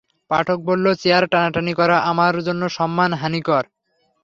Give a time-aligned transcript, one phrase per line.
[0.31, 3.63] পাঠক বলল, চেয়ার টানাটানি করা আমার জন্যে সম্মান হানিকর।